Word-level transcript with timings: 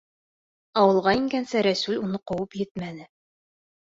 Ауылға 0.83 1.11
ингәнсе 1.17 1.61
Рәсүл 1.67 1.99
уны 2.05 2.21
ҡыуып 2.31 2.57
етмәне. 2.63 3.07